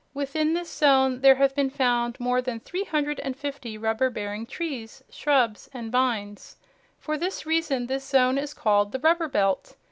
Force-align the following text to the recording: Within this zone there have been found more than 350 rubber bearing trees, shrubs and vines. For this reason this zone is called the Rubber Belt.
Within 0.15 0.53
this 0.55 0.73
zone 0.75 1.21
there 1.21 1.35
have 1.35 1.53
been 1.53 1.69
found 1.69 2.19
more 2.19 2.41
than 2.41 2.59
350 2.61 3.77
rubber 3.77 4.09
bearing 4.09 4.47
trees, 4.47 5.03
shrubs 5.11 5.69
and 5.75 5.91
vines. 5.91 6.57
For 6.97 7.19
this 7.19 7.45
reason 7.45 7.85
this 7.85 8.03
zone 8.07 8.39
is 8.39 8.55
called 8.55 8.93
the 8.93 8.99
Rubber 8.99 9.27
Belt. 9.27 9.75